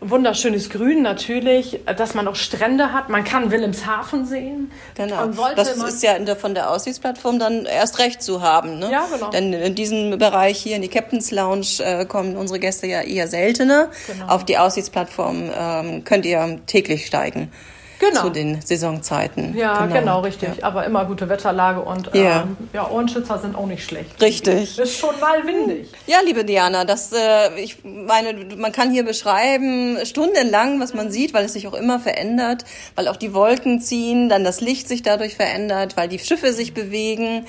[0.00, 3.08] wunderschönes Grün natürlich, dass man auch Strände hat.
[3.08, 4.70] Man kann Wilhelmshaven sehen.
[4.94, 5.26] Genau.
[5.54, 8.78] Das ist ja in der, von der Aussichtsplattform dann erst recht zu haben.
[8.78, 8.90] Ne?
[8.90, 9.30] Ja, genau.
[9.30, 13.28] Denn in diesem Bereich hier in die Captain's Lounge äh, kommen unsere Gäste ja eher
[13.28, 13.90] seltener.
[14.06, 14.26] Genau.
[14.26, 17.50] Auf die Aussichtsplattform ähm, könnt ihr täglich steigen
[18.00, 18.22] Genau.
[18.22, 19.54] zu den Saisonzeiten.
[19.56, 20.64] Ja, genau, richtig.
[20.64, 22.42] Aber immer gute Wetterlage und Ja.
[22.42, 24.20] ähm, ja, Ohrenschützer sind auch nicht schlecht.
[24.22, 24.78] Richtig.
[24.78, 25.88] Ist schon mal windig.
[26.06, 31.34] Ja, liebe Diana, das, äh, ich meine, man kann hier beschreiben stundenlang, was man sieht,
[31.34, 35.02] weil es sich auch immer verändert, weil auch die Wolken ziehen, dann das Licht sich
[35.02, 37.44] dadurch verändert, weil die Schiffe sich bewegen,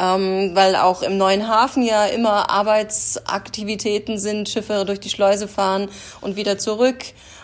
[0.00, 5.88] ähm, weil auch im neuen Hafen ja immer Arbeitsaktivitäten sind, Schiffe durch die Schleuse fahren
[6.20, 6.96] und wieder zurück.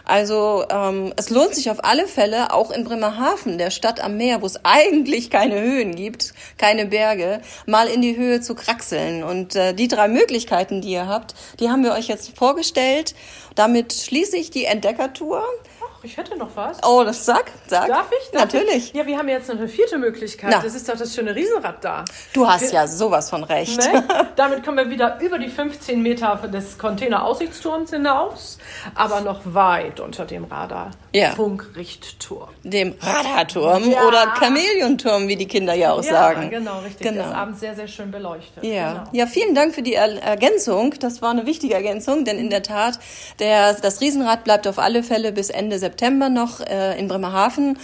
[0.08, 4.40] Also ähm, es lohnt sich auf alle Fälle auch in Bremerhaven, der Stadt am Meer,
[4.40, 9.22] wo es eigentlich keine Höhen gibt, keine Berge, mal in die Höhe zu kraxeln.
[9.22, 13.14] Und äh, die drei Möglichkeiten, die ihr habt, die haben wir euch jetzt vorgestellt.
[13.54, 15.44] Damit schließe ich die Entdeckertour.
[16.02, 16.78] Ich hätte noch was.
[16.86, 17.88] Oh, das sag, sag.
[17.88, 18.30] Darf ich?
[18.30, 18.90] Darf Natürlich.
[18.90, 18.94] Ich?
[18.94, 20.50] Ja, wir haben jetzt noch eine vierte Möglichkeit.
[20.52, 20.62] Na.
[20.62, 22.04] Das ist doch das schöne Riesenrad da.
[22.32, 23.76] Du hast ja sowas von recht.
[23.78, 24.04] Ne?
[24.36, 28.58] Damit kommen wir wieder über die 15 Meter des Container-Aussichtsturms hinaus,
[28.94, 30.92] aber noch weit unter dem Radar.
[31.12, 31.30] Ja.
[31.30, 32.48] Funkrichtturm.
[32.62, 34.06] Dem Radarturm Ja.
[34.06, 36.48] oder Chamäleonturm, wie die Kinder ja auch sagen.
[36.50, 37.08] genau, richtig.
[37.08, 37.24] Genau.
[37.24, 38.62] Ist abends sehr, sehr schön beleuchtet.
[38.62, 38.92] Ja.
[38.92, 39.04] Genau.
[39.12, 40.94] ja, vielen Dank für die Er Ergänzung.
[41.00, 43.00] Das war eine wichtige Ergänzung, denn in der Tat,
[43.40, 45.87] der, das Riesenrad bleibt auf alle Fälle bis Ende September
[46.30, 47.78] noch äh, in Bremerhaven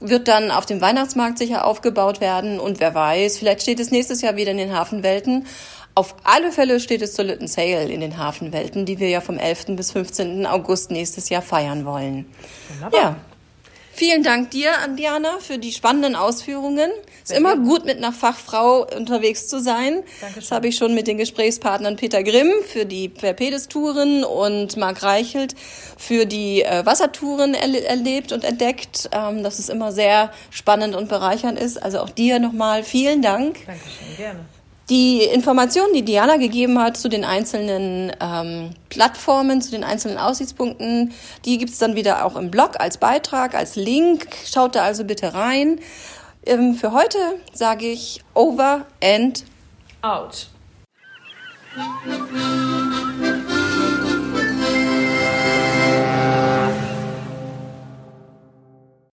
[0.00, 4.20] wird dann auf dem Weihnachtsmarkt sicher aufgebaut werden und wer weiß, vielleicht steht es nächstes
[4.20, 5.46] Jahr wieder in den Hafenwelten.
[5.94, 9.38] Auf alle Fälle steht es zur Lütten Sale in den Hafenwelten, die wir ja vom
[9.38, 9.76] 11.
[9.76, 10.46] bis 15.
[10.46, 12.26] August nächstes Jahr feiern wollen.
[12.70, 13.00] Wunderbar.
[13.00, 13.16] Ja.
[13.94, 16.90] Vielen Dank dir, Diana, für die spannenden Ausführungen.
[17.22, 20.02] Es ist immer gut, mit einer Fachfrau unterwegs zu sein.
[20.20, 20.42] Dankeschön.
[20.42, 25.54] Das habe ich schon mit den Gesprächspartnern Peter Grimm für die Perpedes-Touren und Marc Reichelt
[25.98, 31.08] für die äh, Wassertouren erle erlebt und entdeckt, ähm, dass es immer sehr spannend und
[31.08, 31.82] bereichernd ist.
[31.82, 33.58] Also auch dir nochmal vielen Dank.
[33.66, 34.40] Dankeschön, gerne.
[34.92, 41.14] Die Informationen, die Diana gegeben hat zu den einzelnen ähm, Plattformen, zu den einzelnen Aussichtspunkten,
[41.46, 44.28] die gibt's dann wieder auch im Blog als Beitrag, als Link.
[44.44, 45.80] Schaut da also bitte rein.
[46.44, 47.16] Ähm, für heute
[47.54, 49.44] sage ich over and
[50.02, 50.48] Out.